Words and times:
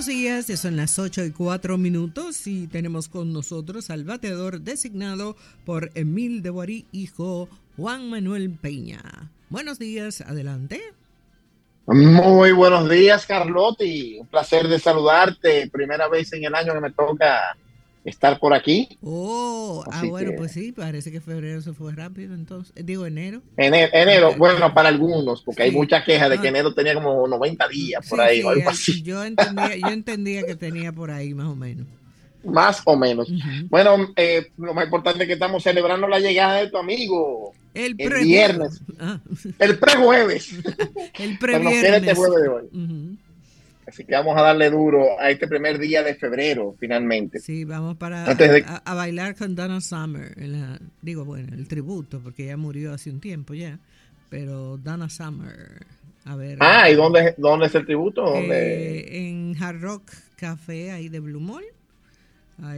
Buenos 0.00 0.16
días, 0.16 0.46
son 0.58 0.78
las 0.78 0.98
8 0.98 1.24
y 1.24 1.30
4 1.30 1.76
minutos 1.76 2.46
y 2.46 2.66
tenemos 2.68 3.10
con 3.10 3.34
nosotros 3.34 3.90
al 3.90 4.04
bateador 4.04 4.62
designado 4.62 5.36
por 5.66 5.90
Emil 5.94 6.42
de 6.42 6.48
Borí, 6.48 6.86
hijo 6.90 7.50
Juan 7.76 8.08
Manuel 8.08 8.50
Peña. 8.50 9.02
Buenos 9.50 9.78
días, 9.78 10.22
adelante. 10.22 10.80
Muy 11.84 12.52
buenos 12.52 12.88
días, 12.88 13.26
Carlotti. 13.26 14.20
Un 14.20 14.26
placer 14.28 14.68
de 14.68 14.78
saludarte. 14.78 15.68
Primera 15.70 16.08
vez 16.08 16.32
en 16.32 16.44
el 16.44 16.54
año 16.54 16.72
que 16.72 16.80
me 16.80 16.92
toca 16.92 17.54
estar 18.04 18.38
por 18.38 18.54
aquí. 18.54 18.98
Oh, 19.02 19.84
ah, 19.90 20.02
bueno, 20.06 20.32
pues 20.36 20.52
sí, 20.52 20.72
parece 20.72 21.10
que 21.12 21.20
febrero 21.20 21.60
se 21.60 21.72
fue 21.72 21.92
rápido, 21.92 22.34
entonces. 22.34 22.74
Digo, 22.84 23.06
enero. 23.06 23.42
Enero, 23.56 23.90
enero 23.92 24.34
bueno, 24.36 24.72
para 24.72 24.88
algunos, 24.88 25.42
porque 25.42 25.64
hay 25.64 25.70
mucha 25.70 26.04
queja 26.04 26.28
de 26.28 26.38
que 26.38 26.48
enero 26.48 26.74
tenía 26.74 26.94
como 26.94 27.26
90 27.26 27.68
días 27.68 28.08
por 28.08 28.20
ahí 28.20 28.42
o 28.42 28.50
algo 28.50 28.70
así. 28.70 29.02
Yo 29.02 29.24
entendía, 29.24 29.76
yo 29.76 29.88
entendía 29.88 30.42
que 30.42 30.56
tenía 30.56 30.92
por 30.92 31.10
ahí 31.10 31.34
más 31.34 31.46
o 31.46 31.56
menos. 31.56 31.86
Más 32.42 32.80
o 32.86 32.96
menos. 32.96 33.30
Bueno, 33.68 34.12
eh, 34.16 34.50
lo 34.56 34.72
más 34.72 34.84
importante 34.84 35.24
es 35.24 35.26
que 35.26 35.34
estamos 35.34 35.62
celebrando 35.62 36.08
la 36.08 36.20
llegada 36.20 36.54
de 36.54 36.70
tu 36.70 36.78
amigo. 36.78 37.52
El, 37.74 37.94
viernes. 37.94 38.80
Ah. 38.98 39.20
El 39.58 39.78
pre-jueves. 39.78 40.54
el 41.18 41.38
pre-viernes. 41.38 42.02
este 42.02 42.14
jueves 42.14 42.42
de 42.42 42.48
hoy. 42.48 43.18
Así 43.90 44.04
que 44.04 44.14
vamos 44.14 44.38
a 44.38 44.42
darle 44.42 44.70
duro 44.70 45.18
a 45.18 45.30
este 45.30 45.48
primer 45.48 45.76
día 45.76 46.04
de 46.04 46.14
febrero, 46.14 46.76
finalmente. 46.78 47.40
Sí, 47.40 47.64
vamos 47.64 47.96
para 47.96 48.24
a, 48.24 48.94
bailar 48.94 49.34
con 49.34 49.56
Donna 49.56 49.80
Summer. 49.80 50.32
digo, 51.02 51.24
bueno, 51.24 51.56
el 51.56 51.66
tributo, 51.66 52.20
porque 52.20 52.44
ella 52.44 52.56
murió 52.56 52.94
hace 52.94 53.10
un 53.10 53.18
tiempo 53.18 53.52
ya. 53.52 53.80
Pero 54.28 54.76
Donna 54.76 55.08
Summer. 55.08 55.84
A 56.24 56.36
ver. 56.36 56.58
Ah, 56.60 56.88
¿y 56.88 56.94
dónde, 56.94 57.34
dónde 57.36 57.66
es 57.66 57.74
el 57.74 57.84
tributo? 57.84 58.32
Eh, 58.36 59.26
en 59.26 59.56
Hard 59.60 59.80
Rock 59.80 60.12
Café, 60.36 60.92
ahí 60.92 61.08
de 61.08 61.18
Blue 61.18 61.40
Mall. 61.40 61.64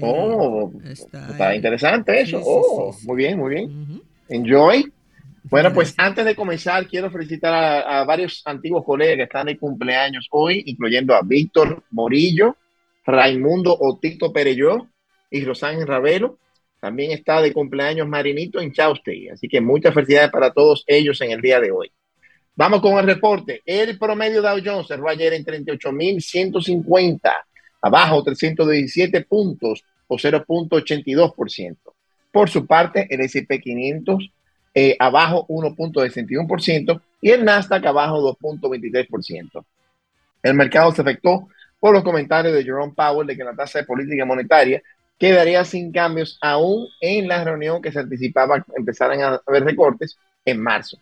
oh, 0.00 0.72
está, 0.82 1.54
interesante 1.54 2.22
eso. 2.22 2.40
oh, 2.42 2.96
muy 3.04 3.16
bien, 3.16 3.38
muy 3.38 3.54
bien. 3.54 4.02
Enjoy. 4.30 4.90
Bueno, 5.44 5.72
pues 5.72 5.94
antes 5.96 6.24
de 6.24 6.36
comenzar, 6.36 6.86
quiero 6.86 7.10
felicitar 7.10 7.52
a, 7.84 8.04
varios 8.04 8.42
antiguos 8.44 8.84
colegas 8.84 9.16
que 9.16 9.22
están 9.24 9.46
de 9.46 9.58
cumpleaños 9.58 10.28
hoy, 10.30 10.62
incluyendo 10.66 11.14
a 11.14 11.22
Víctor 11.22 11.82
Morillo, 11.90 12.56
Raimundo 13.04 13.76
Otito 13.78 14.32
Pereyó 14.32 14.86
y 15.30 15.44
Rosángel 15.44 15.86
Ravelo. 15.86 16.38
También 16.80 17.10
está 17.10 17.42
de 17.42 17.52
cumpleaños 17.52 18.08
Marinito 18.08 18.60
en 18.60 18.72
Chauste. 18.72 19.30
Así 19.32 19.48
que 19.48 19.60
muchas 19.60 19.92
felicidades 19.94 20.30
para 20.30 20.52
todos 20.52 20.84
ellos 20.86 21.20
en 21.20 21.32
el 21.32 21.40
día 21.40 21.60
de 21.60 21.70
hoy. 21.72 21.90
Vamos 22.54 22.80
con 22.80 22.98
el 22.98 23.06
reporte. 23.06 23.62
El 23.64 23.98
promedio 23.98 24.42
Dow 24.42 24.58
Jones 24.64 24.86
cerró 24.86 25.08
ayer 25.08 25.32
en 25.32 25.44
38.150, 25.44 27.20
abajo 27.80 28.22
317 28.22 29.22
puntos 29.22 29.82
o 30.06 30.16
0.82%. 30.16 31.76
Por 32.30 32.48
su 32.48 32.66
parte, 32.66 33.06
el 33.10 33.20
S&P 33.22 33.60
500 33.60 34.30
eh, 34.74 34.96
abajo 34.98 35.46
1.61% 35.48 37.00
y 37.20 37.30
el 37.30 37.44
Nasdaq 37.44 37.84
abajo 37.86 38.36
2.23%. 38.40 39.64
El 40.42 40.54
mercado 40.54 40.92
se 40.92 41.02
afectó 41.02 41.48
por 41.78 41.94
los 41.94 42.02
comentarios 42.02 42.54
de 42.54 42.64
Jerome 42.64 42.92
Powell 42.94 43.26
de 43.26 43.36
que 43.36 43.44
la 43.44 43.54
tasa 43.54 43.80
de 43.80 43.84
política 43.84 44.24
monetaria 44.24 44.82
quedaría 45.18 45.64
sin 45.64 45.92
cambios 45.92 46.38
aún 46.40 46.88
en 47.00 47.28
la 47.28 47.44
reunión 47.44 47.80
que 47.80 47.92
se 47.92 48.00
anticipaba 48.00 48.64
empezaran 48.76 49.22
a 49.22 49.40
haber 49.46 49.64
recortes 49.64 50.18
en 50.44 50.60
marzo. 50.60 50.98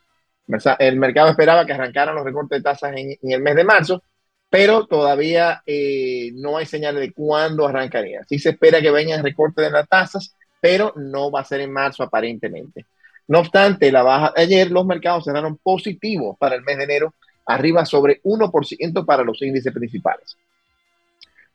El 0.79 0.97
mercado 0.97 1.31
esperaba 1.31 1.65
que 1.65 1.73
arrancaran 1.73 2.15
los 2.15 2.25
recortes 2.25 2.59
de 2.59 2.63
tasas 2.63 2.93
en, 2.97 3.17
el 3.23 3.41
mes 3.41 3.55
de 3.55 3.65
marzo, 3.65 4.03
pero 4.49 4.87
todavía 4.87 5.63
eh, 5.65 6.33
no 6.35 6.57
hay 6.57 6.67
señales 6.67 7.01
de 7.01 7.13
cuándo 7.13 7.67
arrancaría. 7.67 8.25
Sí 8.29 8.39
se 8.39 8.51
espera 8.51 8.81
que 8.81 8.91
vengan 8.91 9.23
recortes 9.23 9.65
de 9.65 9.71
las 9.71 9.89
tasas, 9.89 10.35
pero 10.61 10.93
no 10.97 11.31
va 11.31 11.41
a 11.41 11.45
ser 11.45 11.61
en 11.61 11.73
marzo 11.73 12.03
aparentemente. 12.03 12.87
No 13.31 13.39
obstante, 13.39 13.93
la 13.93 14.03
baja 14.03 14.33
de 14.35 14.43
ayer, 14.43 14.73
los 14.73 14.85
mercados 14.85 15.23
cerraron 15.23 15.57
positivos 15.57 16.37
para 16.37 16.57
el 16.57 16.63
mes 16.63 16.77
de 16.79 16.83
enero, 16.83 17.15
arriba 17.47 17.87
sobre 17.87 18.21
1% 18.25 19.07
para 19.07 19.23
los 19.23 19.41
índices 19.41 19.73
principales. 19.73 20.37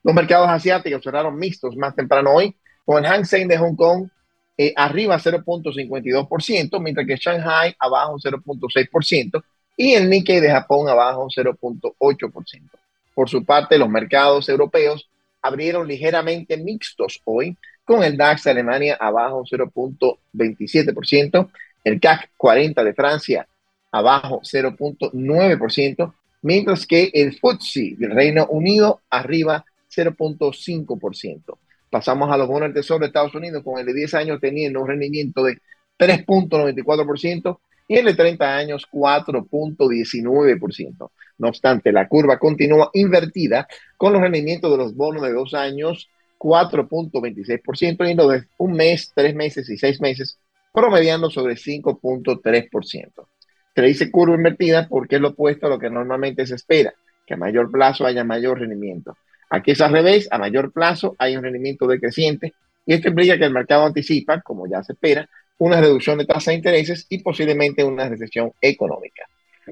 Los 0.02 0.14
mercados 0.14 0.48
asiáticos 0.48 1.04
cerraron 1.04 1.36
mixtos 1.36 1.76
más 1.76 1.94
temprano 1.94 2.32
hoy, 2.32 2.56
con 2.82 3.04
el 3.04 3.10
Hang 3.10 3.26
Seng 3.26 3.46
de 3.46 3.58
Hong 3.58 3.76
Kong 3.76 4.08
eh, 4.56 4.72
arriba 4.74 5.18
0.52%, 5.18 6.80
mientras 6.80 7.06
que 7.06 7.16
Shanghai 7.16 7.76
abajo 7.78 8.16
0.6% 8.16 9.44
y 9.76 9.92
el 9.92 10.08
Nikkei 10.08 10.40
de 10.40 10.50
Japón 10.50 10.88
abajo 10.88 11.28
0.8%. 11.28 12.70
Por 13.14 13.28
su 13.28 13.44
parte, 13.44 13.76
los 13.76 13.90
mercados 13.90 14.48
europeos 14.48 15.10
abrieron 15.42 15.86
ligeramente 15.86 16.56
mixtos 16.56 17.20
hoy, 17.26 17.54
con 17.84 18.02
el 18.02 18.16
DAX 18.16 18.44
de 18.44 18.52
Alemania 18.52 18.96
abajo 18.98 19.44
0.27%, 19.44 21.50
el 21.86 21.98
CAC 22.00 22.32
40 22.36 22.82
de 22.82 22.94
Francia 22.94 23.46
abajo 23.92 24.40
0.9%, 24.42 26.12
mientras 26.42 26.84
que 26.84 27.12
el 27.14 27.34
FTSE 27.34 27.94
del 27.96 28.10
Reino 28.10 28.44
Unido 28.46 29.02
arriba 29.08 29.64
0.5%. 29.88 31.58
Pasamos 31.88 32.32
a 32.32 32.36
los 32.36 32.48
bonos 32.48 32.66
del 32.66 32.74
Tesoro 32.74 32.98
de 33.00 33.06
Estados 33.06 33.36
Unidos 33.36 33.62
con 33.62 33.78
el 33.78 33.86
de 33.86 33.94
10 33.94 34.14
años 34.14 34.40
teniendo 34.40 34.80
un 34.80 34.88
rendimiento 34.88 35.44
de 35.44 35.60
3.94% 35.96 37.60
y 37.86 37.98
el 37.98 38.06
de 38.06 38.14
30 38.14 38.56
años 38.56 38.88
4.19%. 38.90 41.10
No 41.38 41.48
obstante, 41.48 41.92
la 41.92 42.08
curva 42.08 42.40
continúa 42.40 42.90
invertida 42.94 43.68
con 43.96 44.12
los 44.12 44.20
rendimientos 44.20 44.72
de 44.72 44.76
los 44.76 44.96
bonos 44.96 45.22
de 45.22 45.32
2 45.32 45.54
años 45.54 46.10
4.26% 46.38 48.10
y 48.10 48.14
los 48.14 48.32
de 48.32 48.42
un 48.58 48.72
mes, 48.72 49.12
tres 49.14 49.36
meses 49.36 49.70
y 49.70 49.78
seis 49.78 50.00
meses 50.00 50.40
promediando 50.76 51.30
sobre 51.30 51.54
5.3%. 51.54 53.26
Se 53.74 53.80
le 53.80 53.88
dice 53.88 54.10
curva 54.10 54.34
invertida 54.34 54.86
porque 54.88 55.16
es 55.16 55.22
lo 55.22 55.28
opuesto 55.28 55.66
a 55.66 55.70
lo 55.70 55.78
que 55.78 55.88
normalmente 55.88 56.46
se 56.46 56.54
espera, 56.54 56.92
que 57.26 57.32
a 57.32 57.38
mayor 57.38 57.70
plazo 57.70 58.04
haya 58.04 58.24
mayor 58.24 58.60
rendimiento. 58.60 59.16
Aquí 59.48 59.70
es 59.70 59.80
al 59.80 59.92
revés, 59.92 60.28
a 60.30 60.36
mayor 60.36 60.72
plazo 60.72 61.16
hay 61.18 61.34
un 61.34 61.44
rendimiento 61.44 61.86
decreciente 61.86 62.52
y 62.84 62.92
esto 62.92 63.08
implica 63.08 63.38
que 63.38 63.46
el 63.46 63.54
mercado 63.54 63.86
anticipa, 63.86 64.42
como 64.42 64.68
ya 64.68 64.82
se 64.82 64.92
espera, 64.92 65.26
una 65.56 65.80
reducción 65.80 66.18
de 66.18 66.26
tasa 66.26 66.50
de 66.50 66.58
intereses 66.58 67.06
y 67.08 67.22
posiblemente 67.22 67.82
una 67.82 68.06
recesión 68.06 68.52
económica. 68.60 69.24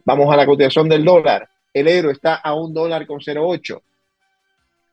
Vamos 0.06 0.32
a 0.32 0.36
la 0.38 0.46
cotización 0.46 0.88
del 0.88 1.04
dólar. 1.04 1.50
El 1.74 1.86
euro 1.88 2.10
está 2.10 2.36
a 2.36 2.54
un 2.54 2.72
dólar 2.72 3.06
con 3.06 3.20
0,8. 3.20 3.82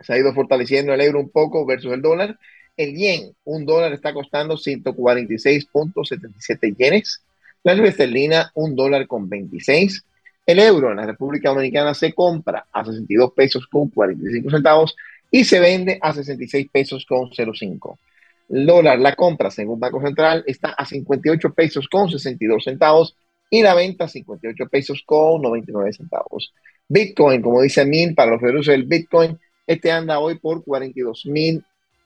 Se 0.02 0.14
ha 0.14 0.18
ido 0.18 0.34
fortaleciendo 0.34 0.94
el 0.94 1.00
euro 1.00 1.22
un 1.22 1.30
poco 1.30 1.66
versus 1.66 1.94
el 1.94 2.02
dólar 2.02 2.38
el 2.84 2.96
yen, 2.96 3.36
un 3.44 3.66
dólar 3.66 3.92
está 3.94 4.14
costando 4.14 4.56
146.77 4.56 6.76
yenes. 6.78 7.22
La 7.64 7.74
libra 7.74 7.90
esterlina, 7.90 8.52
un 8.56 8.76
dólar 8.76 9.08
con 9.08 9.30
26. 9.30 10.04
El 10.46 10.60
euro 10.60 10.92
en 10.92 10.98
la 10.98 11.06
República 11.06 11.50
Dominicana 11.50 11.94
se 11.94 12.14
compra 12.14 12.66
a 12.72 12.84
62 12.84 13.34
pesos 13.34 13.68
con 13.68 13.90
45 13.90 14.50
centavos 14.50 14.96
y 15.30 15.46
se 15.46 15.60
vende 15.60 16.00
a 16.02 16.14
66 16.14 16.68
pesos 16.72 17.06
con 17.06 17.30
05. 17.32 18.00
El 18.50 18.66
dólar, 18.66 19.00
la 19.00 19.16
compra, 19.16 19.50
según 19.50 19.80
Banco 19.80 20.02
Central, 20.02 20.44
está 20.46 20.72
a 20.72 20.86
58 20.86 21.54
pesos 21.54 21.88
con 21.88 22.10
62 22.10 22.64
centavos 22.64 23.16
y 23.50 23.62
la 23.62 23.76
venta 23.76 24.06
a 24.06 24.08
58 24.08 24.68
pesos 24.68 25.04
con 25.06 25.42
99 25.42 25.94
centavos. 25.94 26.54
Bitcoin, 26.88 27.42
como 27.42 27.62
dice 27.62 27.86
Min, 27.86 28.16
para 28.16 28.32
los 28.32 28.42
usos 28.42 28.68
del 28.68 28.84
Bitcoin, 28.84 29.38
este 29.68 29.92
anda 29.92 30.20
hoy 30.20 30.40
por 30.40 30.64
42 30.64 31.26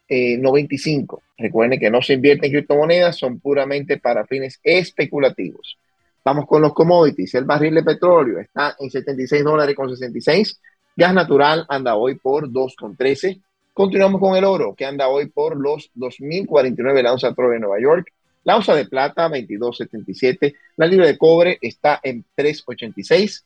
mil 0.09 0.41
95. 0.41 1.17
Eh, 1.17 1.43
Recuerden 1.43 1.79
que 1.79 1.89
no 1.89 2.01
se 2.01 2.13
invierte 2.13 2.47
en 2.47 2.53
criptomonedas, 2.53 3.17
son 3.17 3.39
puramente 3.39 3.97
para 3.97 4.25
fines 4.25 4.59
especulativos. 4.63 5.77
Vamos 6.23 6.47
con 6.47 6.61
los 6.61 6.73
commodities. 6.73 7.35
El 7.35 7.45
barril 7.45 7.75
de 7.75 7.83
petróleo 7.83 8.39
está 8.39 8.75
en 8.79 8.89
76 8.89 9.43
dólares 9.43 9.75
con 9.75 9.89
66. 9.89 10.59
Gas 10.95 11.13
natural 11.13 11.65
anda 11.69 11.95
hoy 11.95 12.15
por 12.15 12.49
2,13. 12.49 13.41
Continuamos 13.73 14.21
con 14.21 14.35
el 14.35 14.45
oro, 14.45 14.73
que 14.73 14.85
anda 14.85 15.09
hoy 15.09 15.27
por 15.27 15.57
los 15.57 15.91
2.049 15.95 17.03
la 17.03 17.11
onza 17.11 17.29
de 17.29 17.59
Nueva 17.59 17.79
York. 17.79 18.11
La 18.45 18.55
onza 18.55 18.73
de 18.73 18.85
plata, 18.85 19.27
22.77. 19.27 20.55
La 20.77 20.87
libra 20.87 21.07
de 21.07 21.17
cobre 21.17 21.57
está 21.61 21.99
en 22.01 22.23
3.86. 22.37 23.43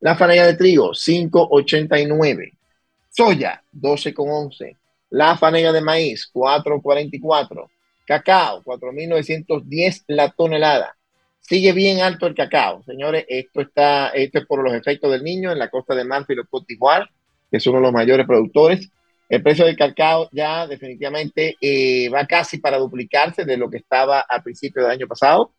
La 0.00 0.14
farina 0.14 0.46
de 0.46 0.54
trigo, 0.54 0.90
5.89. 0.90 2.52
Soya, 3.10 3.62
12.11. 3.74 4.76
La 5.12 5.36
fanega 5.36 5.72
de 5.72 5.82
maíz, 5.82 6.30
4.44. 6.32 7.68
Cacao, 8.06 8.62
4.910 8.62 10.04
la 10.06 10.30
tonelada. 10.30 10.96
Sigue 11.38 11.72
bien 11.72 12.00
alto 12.00 12.26
el 12.26 12.34
cacao, 12.34 12.82
señores. 12.84 13.26
Esto 13.28 13.60
está, 13.60 14.08
esto 14.08 14.38
es 14.38 14.46
por 14.46 14.64
los 14.64 14.72
efectos 14.72 15.12
del 15.12 15.22
niño 15.22 15.52
en 15.52 15.58
la 15.58 15.68
costa 15.68 15.94
de 15.94 16.04
Marfil 16.04 16.40
o 16.40 16.46
Cote 16.46 16.78
que 17.50 17.56
es 17.58 17.66
uno 17.66 17.76
de 17.76 17.82
los 17.82 17.92
mayores 17.92 18.26
productores. 18.26 18.90
El 19.28 19.42
precio 19.42 19.66
del 19.66 19.76
cacao 19.76 20.30
ya 20.32 20.66
definitivamente 20.66 21.56
eh, 21.60 22.08
va 22.08 22.26
casi 22.26 22.56
para 22.56 22.78
duplicarse 22.78 23.44
de 23.44 23.58
lo 23.58 23.68
que 23.68 23.76
estaba 23.76 24.20
al 24.20 24.42
principio 24.42 24.80
del 24.80 24.92
año 24.92 25.06
pasado. 25.06 25.52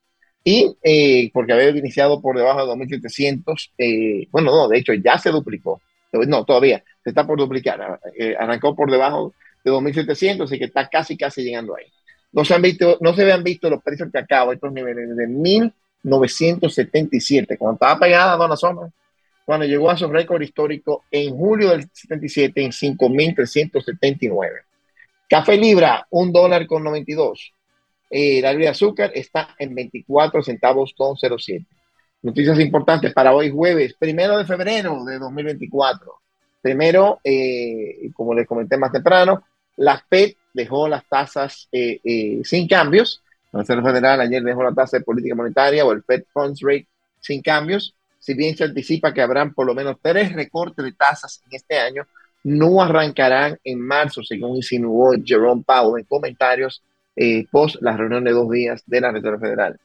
Y 0.44 0.76
eh, 0.82 1.30
porque 1.32 1.54
había 1.54 1.70
iniciado 1.70 2.20
por 2.22 2.38
debajo 2.38 2.66
de 2.66 2.74
2.700, 2.74 3.72
eh, 3.78 4.28
bueno, 4.32 4.50
no, 4.52 4.68
de 4.68 4.80
hecho 4.80 4.96
ya 4.96 5.20
se 5.20 5.30
duplicó 5.30 5.80
no, 6.28 6.46
todavía, 6.46 6.84
se 7.04 7.10
está 7.10 7.26
por 7.26 7.40
duplicar. 7.40 8.00
Eh, 8.18 8.36
arrancó 8.38 8.76
por 8.76 8.92
debajo 8.92 9.34
de 9.64 9.72
2.700, 9.72 10.44
así 10.44 10.60
que 10.60 10.66
está 10.66 10.90
casi, 10.90 11.18
casi 11.18 11.44
llegando 11.44 11.76
ahí. 11.76 11.86
No 12.32 12.46
se, 12.46 12.54
han 12.56 12.62
visto, 12.62 12.98
no 13.02 13.14
se 13.14 13.24
habían 13.24 13.44
visto 13.44 13.70
los 13.70 13.84
precios 13.84 14.10
que 14.12 14.20
acabo, 14.20 14.54
estos 14.54 14.74
niveles 14.74 15.16
de 15.16 15.28
1977, 15.28 17.58
cuando 17.58 17.76
estaba 17.76 18.00
pegada 18.00 18.38
Dona 18.38 18.56
Soma, 18.56 18.92
cuando 19.46 19.66
llegó 19.66 19.90
a 19.90 19.98
su 19.98 20.08
récord 20.08 20.42
histórico 20.42 21.04
en 21.12 21.36
julio 21.36 21.70
del 21.70 21.90
77 21.92 22.64
en 22.64 22.72
5.379. 22.72 24.50
Café 25.30 25.58
Libra, 25.58 26.08
un 26.12 26.32
dólar 26.32 26.66
con 26.68 26.84
92. 26.84 27.54
Eh, 28.10 28.42
la 28.42 28.52
libra 28.52 28.66
de 28.66 28.72
azúcar 28.72 29.12
está 29.16 29.56
en 29.58 29.74
24 29.74 30.44
centavos 30.44 30.94
con 30.96 31.16
07. 31.18 31.66
Noticias 32.24 32.58
importantes 32.62 33.14
para 33.14 33.36
hoy 33.36 33.52
jueves, 33.52 33.96
primero 34.00 34.38
de 34.38 34.46
febrero 34.46 35.04
de 35.04 35.20
2024. 35.20 36.14
Primero, 36.62 37.20
eh, 37.22 38.10
como 38.14 38.34
les 38.34 38.48
comenté 38.48 38.78
más 38.78 38.94
temprano, 38.94 39.44
la 39.76 40.02
FED 40.10 40.32
dejó 40.54 40.88
las 40.88 41.04
tasas 41.06 41.68
eh, 41.70 42.00
eh, 42.02 42.40
sin 42.46 42.66
cambios. 42.66 43.22
La 43.52 43.60
Reserva 43.60 43.92
Federal 43.92 44.22
ayer 44.22 44.42
dejó 44.42 44.64
la 44.64 44.72
tasa 44.72 44.98
de 44.98 45.04
política 45.04 45.36
monetaria 45.36 45.84
o 45.84 45.92
el 45.92 46.02
Fed 46.02 46.24
Funds 46.32 46.62
Rate 46.62 46.88
sin 47.20 47.42
cambios. 47.42 47.94
Si 48.20 48.34
bien 48.34 48.56
se 48.56 48.64
anticipa 48.64 49.14
que 49.14 49.22
habrán 49.22 49.54
por 49.54 49.66
lo 49.66 49.76
menos 49.76 49.98
tres 50.02 50.32
recortes 50.32 50.86
de 50.86 50.94
tasas 50.94 51.42
en 51.46 51.58
este 51.58 51.78
año, 51.78 52.08
no 52.46 52.82
arrancarán 52.82 53.60
en 53.66 53.82
marzo, 53.82 54.24
según 54.24 54.56
insinuó 54.56 55.12
Jerome 55.26 55.64
Powell 55.66 56.00
en 56.00 56.06
comentarios 56.06 56.82
post 57.52 57.76
la 57.82 57.98
reunión 57.98 58.24
de 58.24 58.32
dos 58.32 58.50
días 58.50 58.82
de 58.88 59.02
la 59.02 59.12
Reserva 59.12 59.40
Federal. 59.40 59.78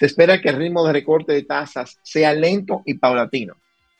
Se 0.00 0.06
espera 0.06 0.40
que 0.40 0.48
el 0.48 0.56
ritmo 0.56 0.86
de 0.86 0.94
recorte 0.94 1.34
de 1.34 1.42
tasas 1.42 1.98
sea 2.02 2.32
lento 2.32 2.80
y 2.86 2.94
paulatino. 2.94 3.54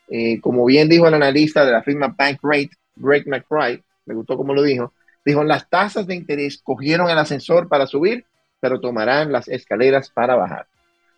Eh, 0.08 0.40
como 0.40 0.64
bien 0.64 0.88
dijo 0.88 1.06
el 1.06 1.12
analista 1.12 1.62
de 1.62 1.72
la 1.72 1.82
firma 1.82 2.14
Bankrate, 2.16 2.70
Greg 2.96 3.28
McBride, 3.28 3.82
me 4.06 4.14
gustó 4.14 4.38
como 4.38 4.54
lo 4.54 4.62
dijo, 4.62 4.94
dijo, 5.26 5.44
las 5.44 5.68
tasas 5.68 6.06
de 6.06 6.14
interés 6.14 6.58
cogieron 6.62 7.10
el 7.10 7.18
ascensor 7.18 7.68
para 7.68 7.86
subir, 7.86 8.24
pero 8.60 8.80
tomarán 8.80 9.30
las 9.30 9.46
escaleras 9.48 10.08
para 10.08 10.36
bajar. 10.36 10.66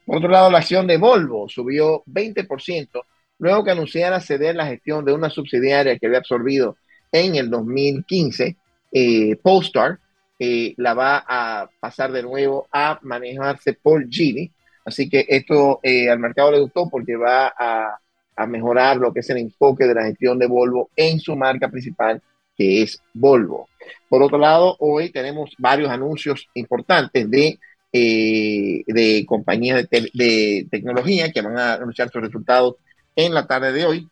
Por 0.05 0.17
otro 0.17 0.29
lado, 0.29 0.51
la 0.51 0.59
acción 0.59 0.89
de 0.89 0.97
Volvo 0.97 1.49
subió 1.49 2.03
20%, 2.07 3.05
luego 3.39 3.63
que 3.63 3.71
anunciara 3.71 4.19
ceder 4.19 4.57
la 4.57 4.67
gestión 4.67 5.05
de 5.05 5.13
una 5.13 5.31
subsidiaria 5.31 5.97
que 5.97 6.07
había 6.07 6.19
absorbido 6.19 6.77
en 7.13 7.37
el 7.37 7.49
2015, 7.49 8.57
eh, 8.91 9.37
Polestar, 9.37 10.01
eh, 10.41 10.75
la 10.77 10.95
va 10.95 11.25
a 11.25 11.71
pasar 11.79 12.11
de 12.11 12.25
nuevo 12.25 12.67
a 12.73 12.99
manejarse 13.03 13.75
por 13.75 14.11
Geely, 14.11 14.51
Así 14.85 15.09
que 15.09 15.25
esto 15.29 15.81
eh, 15.83 16.11
al 16.11 16.19
mercado 16.19 16.53
le 16.53 16.61
gustó 16.61 16.89
porque 16.89 17.17
va 17.17 17.53
a, 17.57 17.99
mejorar 18.49 18.97
lo 18.97 19.13
que 19.13 19.21
es 19.21 19.31
el 19.31 19.37
enfoque 19.37 19.85
de 19.85 19.95
la 19.95 20.03
gestión 20.03 20.37
de 20.37 20.49
Volvo 20.49 20.91
en 20.97 21.21
su 21.21 21.37
marca 21.37 21.69
principal, 21.69 22.21
que 22.57 22.83
es 22.83 23.01
Volvo. 23.15 23.69
Por 24.09 24.21
otro 24.21 24.37
lado, 24.37 24.75
hoy 24.81 25.11
tenemos 25.11 25.55
varios 25.59 25.91
anuncios 25.91 26.49
importantes 26.55 27.31
de, 27.31 27.61
eh, 27.93 28.83
de 28.85 29.25
compañías 29.27 29.89
de, 29.89 30.67
tecnología 30.69 31.31
que 31.31 31.41
van 31.41 31.57
a 31.57 31.75
anunciar 31.75 32.11
sus 32.11 32.21
resultados 32.21 32.77
en 33.15 33.33
la 33.33 33.47
tarde 33.47 33.73
de 33.73 33.87
hoy, 33.87 34.09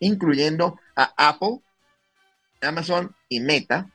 incluyendo 0.00 0.78
a 0.94 1.12
Apple, 1.28 1.58
Amazon 2.62 3.14
y 3.28 3.40
Meta. 3.40 3.90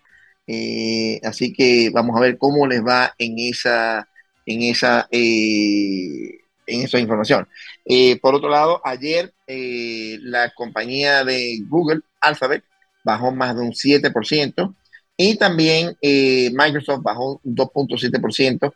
Eh, 0.46 1.20
así 1.24 1.52
que 1.52 1.90
vamos 1.92 2.16
a 2.16 2.22
ver 2.22 2.38
cómo 2.38 2.68
les 2.68 2.86
va 2.86 3.16
en 3.18 3.40
esa 3.40 4.08
en 4.46 4.64
esa, 4.64 5.08
eh, 5.12 6.40
en 6.68 6.82
esa 6.82 7.00
información. 7.00 7.48
Eh, 7.86 8.20
por 8.20 8.36
otro 8.36 8.50
lado, 8.50 8.82
ayer 8.84 9.34
eh, 9.48 10.18
la 10.22 10.52
compañía 10.52 11.24
de 11.24 11.60
Google, 11.68 12.02
Alphabet, 12.20 12.64
bajó 13.04 13.32
más 13.32 13.56
de 13.56 13.62
un 13.62 13.74
7%. 13.74 14.76
Y 15.18 15.36
también 15.38 15.96
Microsoft 16.02 17.04
bajó 17.04 17.40
un 17.44 17.56
2.7% 17.56 18.74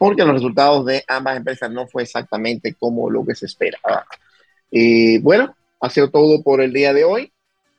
porque 0.00 0.24
los 0.24 0.34
resultados 0.34 0.84
de 0.84 1.04
ambas 1.06 1.36
empresas 1.36 1.70
no 1.70 1.86
fue 1.86 2.02
exactamente 2.02 2.74
como 2.74 3.08
lo 3.08 3.24
que 3.24 3.36
se 3.36 3.46
esperaba. 3.46 4.04
bueno, 5.20 5.54
ha 5.80 5.90
sido 5.90 6.10
todo 6.10 6.42
por 6.42 6.60
el 6.60 6.72
día 6.72 6.92
de 6.92 7.04
hoy. 7.04 7.30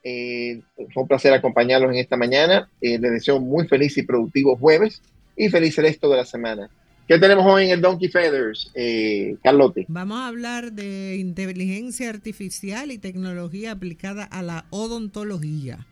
fue 0.03 1.03
un 1.03 1.07
placer 1.07 1.33
acompañarlos 1.33 1.91
en 1.91 1.97
esta 1.97 2.15
mañana. 2.15 2.69
les 2.80 3.01
deseo 3.01 3.41
muy 3.41 3.68
feliz 3.68 3.97
y 3.97 4.03
productivo 4.03 4.56
jueves 4.56 5.01
y 5.35 5.50
feliz 5.50 5.75
resto 5.77 6.09
de 6.09 6.18
la 6.18 6.25
semana. 6.25 6.69
¿Qué 7.07 7.18
tenemos 7.19 7.45
hoy 7.45 7.65
en 7.65 7.71
el 7.71 7.81
Donkey 7.81 8.09
Feathers, 8.09 8.69
eh, 8.74 9.38
Carlote? 9.42 9.86
Vamos 9.88 10.19
a 10.19 10.27
hablar 10.27 10.74
de 10.74 11.15
inteligencia 11.15 12.09
artificial 12.09 12.92
y 12.92 12.98
tecnología 12.98 13.71
aplicada 13.71 14.25
a 14.25 14.42
la 14.42 14.65
odontología. 14.71 15.88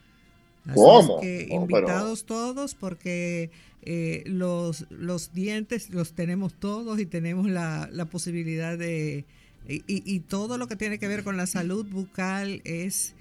¿Cómo? 0.74 1.22
que 1.22 1.48
invitados 1.52 2.26
todos 2.26 2.74
porque 2.74 3.52
eh, 3.84 4.24
los, 4.26 4.88
los 4.90 5.32
dientes 5.32 5.92
los 5.92 6.14
tenemos 6.14 6.54
todos 6.56 7.00
y 7.00 7.06
tenemos 7.06 7.48
la, 7.48 7.88
posibilidad 8.12 8.78
de... 8.78 9.26
Y, 9.70 9.84
y, 9.88 10.20
todo 10.20 10.58
lo 10.58 10.68
que 10.68 10.76
tiene 10.76 11.00
que 11.00 11.08
ver 11.08 11.24
con 11.24 11.38
la 11.38 11.48
salud 11.48 11.86
bucal 11.86 12.62
es 12.66 13.16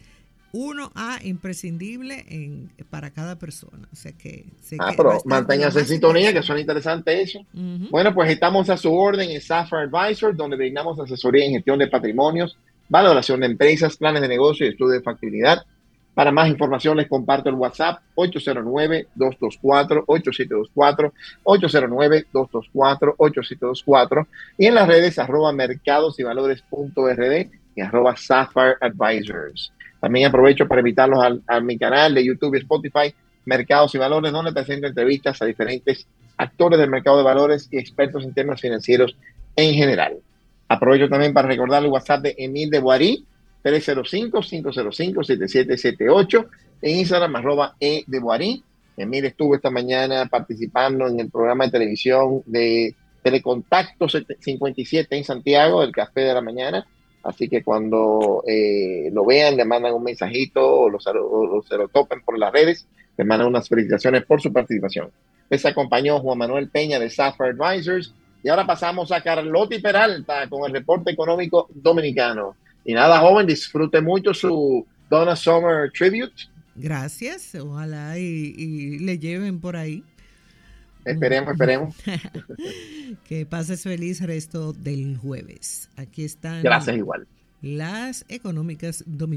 uno 0.55 0.91
A 0.95 1.19
imprescindible 1.25 2.25
en, 2.29 2.71
para 2.89 3.11
cada 3.11 3.37
persona. 3.37 3.89
O 3.93 3.97
sea 3.97 4.13
que, 4.13 4.47
ah, 4.79 4.93
pero 4.97 5.21
manténgase 5.25 5.81
en 5.81 5.87
sintonía, 5.87 6.33
que 6.33 6.45
suena 6.45 6.61
interesante 6.61 7.21
eso. 7.21 7.45
Bueno, 7.53 8.15
pues 8.15 8.31
estamos 8.31 8.71
a 8.71 8.77
su 8.77 8.95
orden 8.95 9.31
en 9.31 9.41
Sapphire 9.41 9.89
Advisor, 9.93 10.37
donde 10.37 10.57
brindamos 10.57 11.01
asesoría 11.01 11.45
en 11.45 11.55
gestión 11.55 11.81
de 11.81 11.89
patrimonios, 11.89 12.57
valoración 12.89 13.41
de 13.41 13.47
empresas, 13.47 13.97
planes 13.97 14.23
de 14.23 14.29
negocio 14.29 14.65
y 14.65 14.69
estudio 14.71 14.93
de 14.93 15.03
factibilidad. 15.03 15.65
Para 16.15 16.31
más 16.31 16.49
información 16.49 16.99
les 16.99 17.09
comparto 17.09 17.49
el 17.49 17.57
WhatsApp 17.57 17.99
809-224-8724, 18.15 21.13
809-224-8724 21.43 24.27
y 24.57 24.67
en 24.67 24.77
las 24.77 24.87
redes 24.87 25.19
arroba 25.19 25.53
mercados 25.53 26.21
y 26.21 26.23
valores 26.23 26.63
punto 26.63 27.09
rd 27.09 27.49
y 27.75 27.81
arroba 27.81 28.15
Sapphire 28.17 28.77
Advisors. 28.81 29.73
También 30.05 30.27
aprovecho 30.27 30.69
para 30.69 30.83
invitarlos 30.83 31.41
a, 31.47 31.61
mi 31.61 31.79
canal 31.79 32.13
de 32.13 32.23
YouTube 32.23 32.55
y 32.55 32.59
Spotify, 32.59 33.15
Mercados 33.47 33.95
y 33.95 33.99
Valores, 33.99 34.33
donde 34.33 34.53
presento 34.53 34.87
entrevistas 34.87 35.41
a 35.41 35.47
diferentes 35.47 36.07
actores 36.37 36.79
del 36.79 36.91
mercado 36.91 37.17
de 37.17 37.23
valores 37.23 37.69
y 37.71 37.79
expertos 37.79 38.23
en 38.23 38.35
temas 38.35 38.61
financieros 38.61 39.17
en 39.57 39.73
general. 39.73 40.19
Aprovecho 40.69 41.09
también 41.09 41.33
para 41.33 41.49
recordar 41.49 41.83
el 41.83 41.89
WhatsApp 41.89 42.21
de 42.21 42.35
Emil 42.37 42.69
de 42.69 42.81
Boarí, 42.81 43.25
305-505-7778, 43.65 46.49
en 46.83 46.99
Instagram, 46.99 47.37
arroba 47.37 47.75
E 47.81 48.05
de 48.07 48.21
Boarí. 48.21 48.63
Emil 48.99 49.25
estuvo 49.25 49.55
esta 49.55 49.71
mañana 49.71 50.27
participando 50.27 51.09
en 51.09 51.19
el 51.19 51.31
programa 51.31 51.65
de 51.65 51.71
televisión 51.71 52.43
de 52.45 52.95
Telecontacto 53.23 54.07
57 54.11 55.17
en 55.17 55.25
Santiago, 55.25 55.83
el 55.83 55.93
Café 55.93 56.21
de 56.21 56.35
la 56.35 56.43
Mañana. 56.43 56.87
Así 57.25 57.49
que 57.49 57.63
cuando 57.63 58.45
eh, 58.47 59.11
lo 59.13 59.25
vean, 59.25 59.57
le 59.57 59.65
mandan 59.65 59.95
un 59.95 60.05
mensajito 60.05 60.61
o, 60.63 61.01
se 61.01 61.77
lo 61.77 61.89
topen 61.89 62.21
por 62.23 62.39
las 62.39 62.53
redes, 62.53 62.87
le 63.17 63.25
mandan 63.25 63.49
unas 63.49 63.69
felicitaciones 63.69 64.25
por 64.25 64.43
su 64.43 64.53
participación. 64.53 65.11
Les 65.49 65.65
acompañó 65.65 66.21
Juan 66.21 66.39
Manuel 66.39 66.69
Peña 66.69 66.99
de 66.99 67.09
Sapphire 67.11 67.55
Advisors. 67.59 68.15
Y 68.43 68.51
ahora 68.51 68.67
pasamos 68.67 69.11
a 69.11 69.23
Carlotti 69.23 69.79
Peralta 69.79 70.47
con 70.51 70.67
el 70.67 70.73
reporte 70.73 71.11
económico 71.11 71.69
dominicano. 71.73 72.57
Y 72.85 72.93
nada, 72.93 73.19
joven, 73.21 73.47
disfrute 73.47 74.03
mucho 74.03 74.35
su 74.35 74.87
Donna 75.09 75.35
Summer 75.35 75.91
Tribute. 75.93 76.35
Gracias, 76.75 77.55
ojalá 77.55 78.19
y 78.19 78.99
le 78.99 79.19
lleven 79.19 79.61
por 79.61 79.77
ahí. 79.77 80.05
Esperemos, 81.05 81.53
esperemos. 81.53 81.95
que 83.29 83.47
pases 83.47 83.83
feliz 83.83 84.21
resto 84.21 84.73
del 84.73 85.17
jueves. 85.17 85.91
Aquí 85.97 86.25
están. 86.25 86.63
Gracias 86.63 86.97
igual. 86.97 87.27
Las 87.63 88.25
económicas 88.29 89.05
dominicanas. 89.07 89.35